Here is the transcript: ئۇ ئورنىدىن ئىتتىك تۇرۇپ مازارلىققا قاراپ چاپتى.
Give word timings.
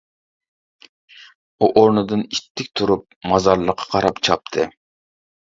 ئۇ 1.59 1.69
ئورنىدىن 1.81 2.23
ئىتتىك 2.29 2.71
تۇرۇپ 2.81 3.05
مازارلىققا 3.33 3.89
قاراپ 3.93 4.23
چاپتى. 4.31 4.67